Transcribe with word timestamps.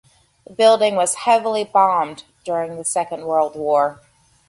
The 0.47 0.53
building 0.53 0.95
was 0.95 1.13
heavily 1.13 1.63
bombed 1.63 2.23
during 2.43 2.75
the 2.77 2.83
Second 2.83 3.27
World 3.27 3.55
War. 3.55 4.01